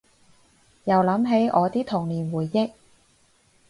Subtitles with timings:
[0.85, 2.71] 又諗起我啲童年回憶